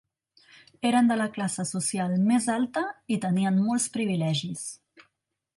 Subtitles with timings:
[0.91, 2.85] Eren de la classe social més alta
[3.17, 4.69] i tenien molts privilegis.